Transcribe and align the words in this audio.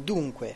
Dunque, 0.00 0.54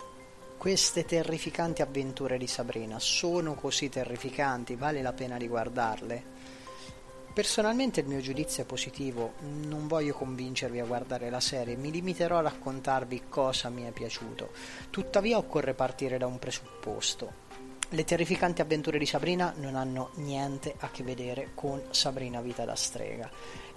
queste 0.56 1.04
terrificanti 1.04 1.82
avventure 1.82 2.38
di 2.38 2.46
Sabrina 2.46 3.00
sono 3.00 3.54
così 3.54 3.88
terrificanti, 3.88 4.76
vale 4.76 5.02
la 5.02 5.12
pena 5.12 5.36
di 5.36 5.48
guardarle? 5.48 6.22
Personalmente 7.34 8.00
il 8.00 8.06
mio 8.06 8.20
giudizio 8.20 8.62
è 8.62 8.66
positivo, 8.66 9.32
non 9.40 9.88
voglio 9.88 10.14
convincervi 10.14 10.78
a 10.78 10.84
guardare 10.84 11.28
la 11.28 11.40
serie, 11.40 11.74
mi 11.74 11.90
limiterò 11.90 12.38
a 12.38 12.42
raccontarvi 12.42 13.24
cosa 13.28 13.68
mi 13.68 13.82
è 13.82 13.90
piaciuto. 13.90 14.50
Tuttavia 14.90 15.38
occorre 15.38 15.74
partire 15.74 16.18
da 16.18 16.26
un 16.26 16.38
presupposto. 16.38 17.40
Le 17.88 18.04
terrificanti 18.04 18.60
avventure 18.60 18.98
di 18.98 19.06
Sabrina 19.06 19.52
non 19.56 19.74
hanno 19.74 20.10
niente 20.14 20.74
a 20.78 20.90
che 20.90 21.02
vedere 21.02 21.50
con 21.54 21.82
Sabrina 21.90 22.40
Vita 22.40 22.64
da 22.64 22.76
strega. 22.76 23.28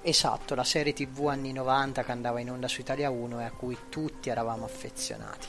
Esatto, 0.08 0.54
la 0.54 0.64
serie 0.64 0.94
TV 0.94 1.30
anni 1.30 1.52
90 1.52 2.04
che 2.04 2.12
andava 2.12 2.40
in 2.40 2.52
onda 2.52 2.68
su 2.68 2.80
Italia 2.80 3.10
1 3.10 3.42
e 3.42 3.44
a 3.46 3.50
cui 3.50 3.76
tutti 3.90 4.30
eravamo 4.30 4.64
affezionati. 4.64 5.48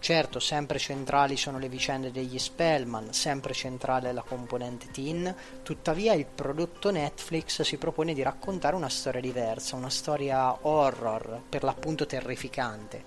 Certo, 0.00 0.40
sempre 0.40 0.78
centrali 0.78 1.36
sono 1.36 1.58
le 1.58 1.68
vicende 1.68 2.10
degli 2.10 2.38
Spellman, 2.38 3.12
sempre 3.12 3.52
centrale 3.52 4.14
la 4.14 4.22
componente 4.22 4.90
teen, 4.90 5.36
tuttavia 5.62 6.14
il 6.14 6.24
prodotto 6.24 6.90
Netflix 6.90 7.60
si 7.60 7.76
propone 7.76 8.14
di 8.14 8.22
raccontare 8.22 8.76
una 8.76 8.88
storia 8.88 9.20
diversa, 9.20 9.76
una 9.76 9.90
storia 9.90 10.66
horror, 10.66 11.42
per 11.46 11.62
l'appunto 11.62 12.06
terrificante. 12.06 13.04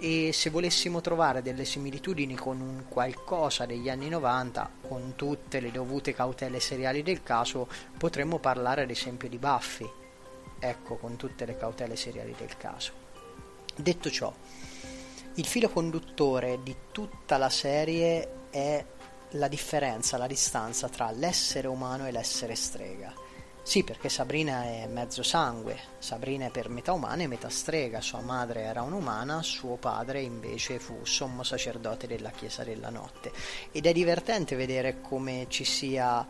E 0.00 0.30
se 0.32 0.48
volessimo 0.48 1.02
trovare 1.02 1.42
delle 1.42 1.66
similitudini 1.66 2.36
con 2.36 2.58
un 2.58 2.84
qualcosa 2.88 3.66
degli 3.66 3.90
anni 3.90 4.08
90, 4.08 4.70
con 4.88 5.12
tutte 5.14 5.60
le 5.60 5.70
dovute 5.70 6.14
cautele 6.14 6.58
seriali 6.58 7.02
del 7.02 7.22
caso, 7.22 7.68
potremmo 7.98 8.38
parlare 8.38 8.84
ad 8.84 8.90
esempio 8.90 9.28
di 9.28 9.36
Buffy. 9.36 10.00
Ecco, 10.64 10.96
con 10.96 11.16
tutte 11.16 11.44
le 11.44 11.56
cautele 11.56 11.96
seriali 11.96 12.36
del 12.38 12.56
caso. 12.56 12.92
Detto 13.74 14.10
ciò, 14.10 14.32
il 15.34 15.44
filo 15.44 15.68
conduttore 15.68 16.62
di 16.62 16.76
tutta 16.92 17.36
la 17.36 17.50
serie 17.50 18.48
è 18.50 18.84
la 19.30 19.48
differenza, 19.48 20.18
la 20.18 20.28
distanza 20.28 20.88
tra 20.88 21.10
l'essere 21.10 21.66
umano 21.66 22.06
e 22.06 22.12
l'essere 22.12 22.54
strega. 22.54 23.12
Sì, 23.64 23.84
perché 23.84 24.08
Sabrina 24.08 24.64
è 24.64 24.88
mezzo 24.88 25.22
sangue, 25.22 25.78
Sabrina 25.98 26.46
è 26.46 26.50
per 26.50 26.68
metà 26.68 26.92
umana 26.92 27.22
e 27.22 27.28
metà 27.28 27.48
strega, 27.48 28.00
sua 28.00 28.20
madre 28.20 28.62
era 28.62 28.82
un'umana, 28.82 29.40
suo 29.40 29.76
padre 29.76 30.20
invece 30.20 30.80
fu 30.80 31.04
sommo 31.04 31.44
sacerdote 31.44 32.08
della 32.08 32.30
Chiesa 32.30 32.64
della 32.64 32.90
Notte. 32.90 33.30
Ed 33.70 33.86
è 33.86 33.92
divertente 33.92 34.56
vedere 34.56 35.00
come 35.00 35.46
ci 35.48 35.64
sia 35.64 36.26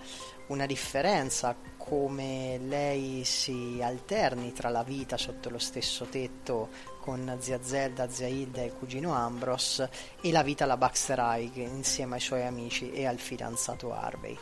una 0.48 0.66
differenza, 0.66 1.56
come 1.78 2.58
lei 2.58 3.24
si 3.24 3.80
alterni 3.82 4.52
tra 4.52 4.68
la 4.68 4.82
vita 4.82 5.16
sotto 5.16 5.48
lo 5.48 5.58
stesso 5.58 6.04
tetto 6.04 6.68
con 7.00 7.36
zia 7.40 7.58
Zelda, 7.62 8.10
zia 8.10 8.26
Hilda 8.26 8.60
e 8.60 8.66
il 8.66 8.74
cugino 8.74 9.14
Ambros 9.14 9.84
e 10.20 10.30
la 10.30 10.42
vita 10.42 10.64
alla 10.64 10.76
Baxter 10.76 11.18
High 11.18 11.56
insieme 11.56 12.16
ai 12.16 12.20
suoi 12.20 12.44
amici 12.44 12.92
e 12.92 13.06
al 13.06 13.18
fidanzato 13.18 13.92
Harvey. 13.92 14.38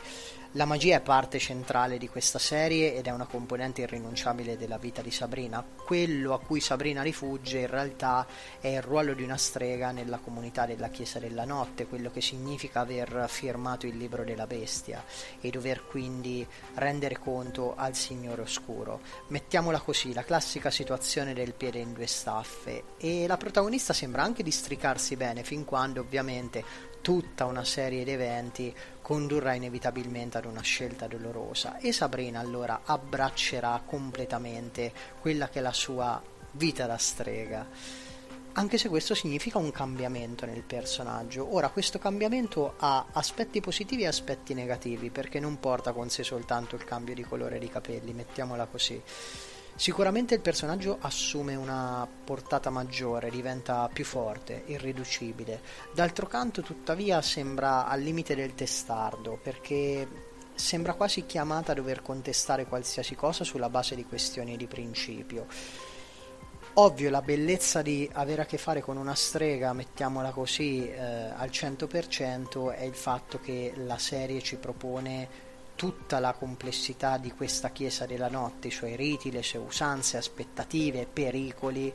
La 0.55 0.65
magia 0.65 0.97
è 0.97 1.01
parte 1.01 1.39
centrale 1.39 1.97
di 1.97 2.09
questa 2.09 2.37
serie 2.37 2.93
ed 2.93 3.07
è 3.07 3.11
una 3.11 3.25
componente 3.25 3.83
irrinunciabile 3.83 4.57
della 4.57 4.77
vita 4.77 5.01
di 5.01 5.09
Sabrina. 5.09 5.63
Quello 5.63 6.33
a 6.33 6.41
cui 6.41 6.59
Sabrina 6.59 7.01
rifugge 7.01 7.59
in 7.59 7.67
realtà 7.67 8.27
è 8.59 8.67
il 8.67 8.81
ruolo 8.81 9.13
di 9.13 9.23
una 9.23 9.37
strega 9.37 9.91
nella 9.91 10.17
comunità 10.17 10.65
della 10.65 10.89
Chiesa 10.89 11.19
della 11.19 11.45
Notte, 11.45 11.87
quello 11.87 12.11
che 12.11 12.19
significa 12.19 12.81
aver 12.81 13.27
firmato 13.29 13.87
il 13.87 13.95
libro 13.95 14.25
della 14.25 14.45
bestia 14.45 15.05
e 15.39 15.49
dover 15.51 15.85
quindi 15.85 16.45
rendere 16.73 17.17
conto 17.17 17.73
al 17.77 17.95
Signore 17.95 18.41
Oscuro. 18.41 18.99
Mettiamola 19.27 19.79
così, 19.79 20.11
la 20.11 20.25
classica 20.25 20.69
situazione 20.69 21.33
del 21.33 21.53
piede 21.53 21.79
in 21.79 21.93
due 21.93 22.07
staffe 22.07 22.83
e 22.97 23.25
la 23.25 23.37
protagonista 23.37 23.93
sembra 23.93 24.23
anche 24.23 24.43
districarsi 24.43 25.15
bene 25.15 25.43
fin 25.43 25.63
quando 25.63 26.01
ovviamente 26.01 26.89
tutta 27.01 27.45
una 27.45 27.63
serie 27.63 28.03
di 28.03 28.11
eventi 28.11 28.75
condurrà 29.01 29.53
inevitabilmente 29.53 30.37
ad 30.37 30.45
una 30.45 30.61
scelta 30.61 31.07
dolorosa 31.07 31.77
e 31.77 31.91
Sabrina 31.91 32.39
allora 32.39 32.81
abbraccerà 32.85 33.81
completamente 33.85 34.93
quella 35.19 35.49
che 35.49 35.59
è 35.59 35.61
la 35.61 35.73
sua 35.73 36.21
vita 36.51 36.85
da 36.85 36.97
strega. 36.97 37.67
Anche 38.53 38.77
se 38.77 38.89
questo 38.89 39.15
significa 39.15 39.57
un 39.57 39.71
cambiamento 39.71 40.45
nel 40.45 40.63
personaggio. 40.63 41.55
Ora, 41.55 41.69
questo 41.69 41.99
cambiamento 41.99 42.73
ha 42.79 43.05
aspetti 43.13 43.61
positivi 43.61 44.03
e 44.03 44.07
aspetti 44.07 44.53
negativi, 44.53 45.09
perché 45.09 45.39
non 45.39 45.57
porta 45.57 45.93
con 45.93 46.09
sé 46.09 46.23
soltanto 46.23 46.75
il 46.75 46.83
cambio 46.83 47.15
di 47.15 47.23
colore 47.23 47.59
dei 47.59 47.69
capelli, 47.69 48.11
mettiamola 48.11 48.65
così 48.65 49.01
Sicuramente 49.75 50.35
il 50.35 50.41
personaggio 50.41 50.97
assume 51.01 51.55
una 51.55 52.07
portata 52.23 52.69
maggiore, 52.69 53.29
diventa 53.29 53.89
più 53.91 54.05
forte, 54.05 54.63
irriducibile. 54.67 55.61
D'altro 55.93 56.27
canto, 56.27 56.61
tuttavia, 56.61 57.21
sembra 57.21 57.87
al 57.87 58.01
limite 58.01 58.35
del 58.35 58.53
testardo, 58.53 59.39
perché 59.41 60.07
sembra 60.53 60.93
quasi 60.93 61.25
chiamata 61.25 61.71
a 61.71 61.75
dover 61.75 62.01
contestare 62.01 62.67
qualsiasi 62.67 63.15
cosa 63.15 63.43
sulla 63.43 63.69
base 63.69 63.95
di 63.95 64.05
questioni 64.05 64.55
di 64.55 64.67
principio. 64.67 65.47
Ovvio, 66.75 67.09
la 67.09 67.21
bellezza 67.21 67.81
di 67.81 68.09
avere 68.13 68.43
a 68.43 68.45
che 68.45 68.57
fare 68.57 68.79
con 68.79 68.95
una 68.95 69.15
strega, 69.15 69.73
mettiamola 69.73 70.31
così, 70.31 70.87
eh, 70.87 70.99
al 70.99 71.49
100% 71.49 72.71
è 72.71 72.83
il 72.83 72.95
fatto 72.95 73.39
che 73.39 73.73
la 73.75 73.97
serie 73.97 74.41
ci 74.41 74.55
propone 74.55 75.49
tutta 75.81 76.19
la 76.19 76.33
complessità 76.33 77.17
di 77.17 77.31
questa 77.31 77.71
Chiesa 77.71 78.05
della 78.05 78.29
notte, 78.29 78.67
i 78.67 78.71
suoi 78.71 78.95
riti, 78.95 79.31
le 79.31 79.41
sue 79.41 79.57
usanze, 79.57 80.15
aspettative, 80.17 81.07
pericoli 81.11 81.91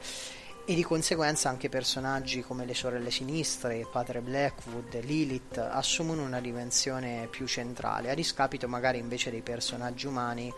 e 0.64 0.74
di 0.74 0.82
conseguenza 0.82 1.50
anche 1.50 1.68
personaggi 1.68 2.42
come 2.42 2.64
le 2.64 2.74
sorelle 2.74 3.12
sinistre, 3.12 3.86
padre 3.88 4.22
Blackwood, 4.22 5.04
Lilith 5.04 5.58
assumono 5.58 6.24
una 6.24 6.40
dimensione 6.40 7.28
più 7.30 7.46
centrale, 7.46 8.10
a 8.10 8.14
discapito 8.14 8.66
magari 8.66 8.98
invece 8.98 9.30
dei 9.30 9.42
personaggi 9.42 10.08
umani 10.08 10.52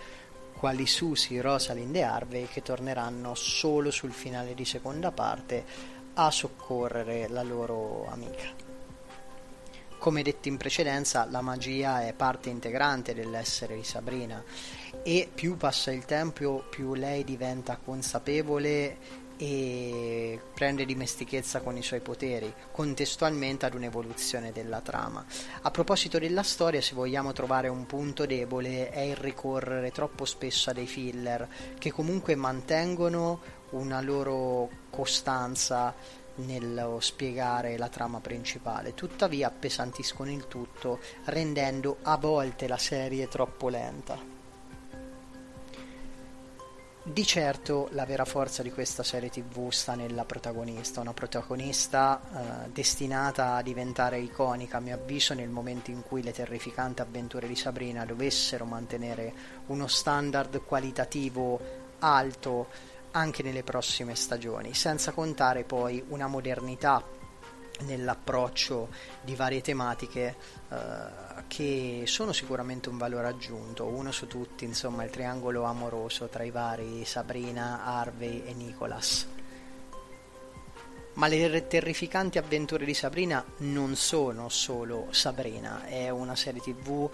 quali 0.55 0.87
Susie, 0.87 1.43
Rosalind 1.43 1.97
e 1.97 2.03
Harvey 2.03 2.47
che 2.47 2.62
torneranno 2.62 3.34
solo 3.34 3.91
sul 3.91 4.12
finale 4.12 4.55
di 4.55 4.65
seconda 4.65 5.12
parte 5.12 5.66
a 6.15 6.31
soccorrere 6.31 7.28
la 7.28 7.43
loro 7.43 8.06
amica. 8.09 8.68
Come 10.09 10.23
detto 10.23 10.49
in 10.49 10.57
precedenza, 10.57 11.27
la 11.29 11.43
magia 11.43 12.07
è 12.07 12.15
parte 12.15 12.49
integrante 12.49 13.13
dell'essere 13.13 13.75
di 13.75 13.85
Sabrina 13.85 14.43
e 15.03 15.29
più 15.35 15.59
passa 15.59 15.93
il 15.93 16.07
tempo, 16.07 16.65
più 16.71 16.95
lei 16.95 17.25
diventa 17.25 17.77
consapevole 17.77 18.97
e 19.37 20.41
prende 20.55 20.87
dimestichezza 20.87 21.61
con 21.61 21.77
i 21.77 21.83
suoi 21.83 22.01
poteri, 22.01 22.51
contestualmente 22.73 23.67
ad 23.67 23.75
un'evoluzione 23.75 24.51
della 24.51 24.81
trama. 24.81 25.27
A 25.61 25.71
proposito 25.71 26.19
della 26.19 26.43
storia, 26.43 26.81
se 26.81 26.95
vogliamo 26.95 27.35
trovare 27.35 27.69
un 27.69 27.85
punto 27.85 28.25
debole, 28.25 28.89
è 28.89 29.01
il 29.01 29.17
ricorrere 29.17 29.91
troppo 29.91 30.25
spesso 30.25 30.71
a 30.71 30.73
dei 30.73 30.87
filler 30.87 31.47
che 31.79 31.93
comunque 31.93 32.35
mantengono 32.35 33.41
una 33.73 34.01
loro 34.01 34.71
costanza 34.89 35.95
nello 36.38 37.00
spiegare 37.00 37.76
la 37.76 37.88
trama 37.88 38.21
principale, 38.21 38.94
tuttavia 38.94 39.49
appesantiscono 39.49 40.31
il 40.31 40.47
tutto 40.49 41.00
rendendo 41.25 41.99
a 42.03 42.16
volte 42.16 42.66
la 42.69 42.78
serie 42.78 43.28
troppo 43.28 43.69
lenta. 43.69 44.37
Di 47.10 47.25
certo 47.25 47.88
la 47.93 48.04
vera 48.04 48.27
forza 48.27 48.62
di 48.62 48.71
questa 48.71 49.03
serie 49.03 49.31
tv 49.31 49.71
sta 49.71 49.94
nella 49.94 50.27
protagonista, 50.27 51.00
una 51.00 51.15
protagonista 51.15 52.21
eh, 52.21 52.69
destinata 52.71 53.54
a 53.54 53.62
diventare 53.62 54.19
iconica 54.19 54.77
a 54.77 54.81
mio 54.81 54.94
avviso 54.94 55.32
nel 55.32 55.48
momento 55.48 55.91
in 55.91 56.03
cui 56.03 56.22
le 56.22 56.32
terrificanti 56.32 57.00
avventure 57.00 57.48
di 57.48 57.56
Sabrina 57.56 58.04
dovessero 58.04 58.66
mantenere 58.66 59.32
uno 59.69 59.87
standard 59.87 60.62
qualitativo 60.66 61.59
alto 62.00 62.69
anche 63.13 63.43
nelle 63.43 63.63
prossime 63.63 64.15
stagioni, 64.15 64.75
senza 64.75 65.13
contare 65.13 65.65
poi 65.65 66.05
una 66.09 66.27
modernità 66.27 67.03
nell'approccio 67.81 68.89
di 69.22 69.34
varie 69.34 69.60
tematiche 69.60 70.37
eh, 70.69 70.77
che 71.47 72.03
sono 72.07 72.33
sicuramente 72.33 72.89
un 72.89 72.99
valore 72.99 73.28
aggiunto, 73.28 73.87
uno 73.87 74.10
su 74.13 74.27
tutti, 74.27 74.65
insomma, 74.65 75.05
il 75.05 75.10
triangolo 75.10 75.63
amoroso 75.65 76.27
tra 76.28 76.43
i 76.43 76.51
vari 76.51 77.05
Sabrina, 77.05 77.84
Harvey 77.84 78.43
e 78.45 78.53
Nicholas. 78.55 79.27
Ma 81.15 81.27
le 81.27 81.66
terrificanti 81.66 82.39
avventure 82.39 82.84
di 82.84 82.95
Sabrina 82.95 83.45
non 83.59 83.97
sono 83.97 84.49
solo 84.49 85.09
Sabrina, 85.11 85.84
è 85.84 86.11
una 86.11 86.37
serie 86.37 86.61
tv 86.61 87.11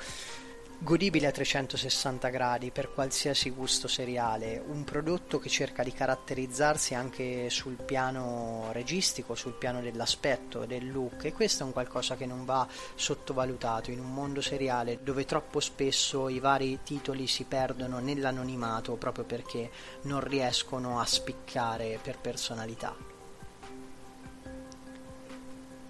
godibile 0.78 1.26
a 1.26 1.30
360 1.30 2.28
gradi 2.28 2.70
per 2.70 2.92
qualsiasi 2.92 3.50
gusto 3.50 3.88
seriale, 3.88 4.62
un 4.66 4.84
prodotto 4.84 5.38
che 5.38 5.48
cerca 5.48 5.82
di 5.82 5.92
caratterizzarsi 5.92 6.94
anche 6.94 7.48
sul 7.48 7.76
piano 7.76 8.68
registico, 8.72 9.34
sul 9.34 9.54
piano 9.54 9.80
dell'aspetto, 9.80 10.66
del 10.66 10.90
look 10.90 11.24
e 11.24 11.32
questo 11.32 11.62
è 11.62 11.66
un 11.66 11.72
qualcosa 11.72 12.16
che 12.16 12.26
non 12.26 12.44
va 12.44 12.66
sottovalutato 12.94 13.90
in 13.90 14.00
un 14.00 14.12
mondo 14.12 14.40
seriale 14.40 14.98
dove 15.02 15.24
troppo 15.24 15.60
spesso 15.60 16.28
i 16.28 16.38
vari 16.38 16.80
titoli 16.82 17.26
si 17.26 17.44
perdono 17.44 17.98
nell'anonimato 17.98 18.94
proprio 18.96 19.24
perché 19.24 19.70
non 20.02 20.20
riescono 20.20 21.00
a 21.00 21.06
spiccare 21.06 21.98
per 22.02 22.18
personalità. 22.18 23.12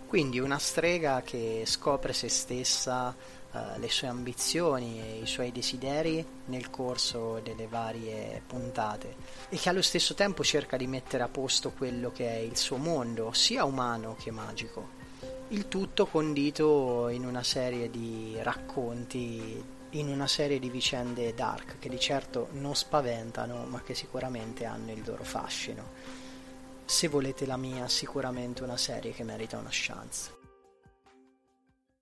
Quindi 0.07 0.39
una 0.39 0.61
strega 0.61 1.23
che 1.23 1.65
scopre 1.67 2.13
se 2.13 2.29
stessa, 2.29 3.13
uh, 3.55 3.79
le 3.79 3.89
sue 3.89 4.09
ambizioni 4.09 5.01
e 5.01 5.19
i 5.23 5.27
suoi 5.27 5.53
desideri 5.53 6.25
nel 6.47 6.71
corso 6.71 7.41
delle 7.43 7.67
varie 7.67 8.43
puntate 8.47 9.17
e 9.49 9.56
che 9.56 9.69
allo 9.69 9.83
stesso 9.83 10.15
tempo 10.15 10.45
cerca 10.45 10.77
di 10.77 10.87
mettere 10.87 11.23
a 11.23 11.29
posto 11.29 11.73
quello 11.73 12.11
che 12.11 12.29
è 12.29 12.39
il 12.39 12.56
suo 12.56 12.77
mondo, 12.77 13.33
sia 13.33 13.65
umano 13.65 14.17
che 14.19 14.31
magico. 14.31 15.03
Il 15.49 15.69
tutto 15.69 16.06
condito 16.06 17.09
in 17.09 17.25
una 17.25 17.43
serie 17.43 17.91
di 17.91 18.37
racconti, 18.41 19.62
in 19.91 20.09
una 20.09 20.27
serie 20.27 20.59
di 20.59 20.71
vicende 20.71 21.35
dark 21.35 21.79
che 21.79 21.89
di 21.89 22.00
certo 22.00 22.49
non 22.53 22.75
spaventano 22.75 23.65
ma 23.65 23.81
che 23.83 23.95
sicuramente 23.95 24.65
hanno 24.65 24.91
il 24.91 25.03
loro 25.05 25.23
fascino. 25.23 26.23
Se 26.85 27.09
volete 27.09 27.47
la 27.47 27.57
mia, 27.57 27.89
sicuramente 27.89 28.62
una 28.62 28.77
serie 28.77 29.12
che 29.12 29.25
merita 29.25 29.57
una 29.57 29.69
chance. 29.71 30.44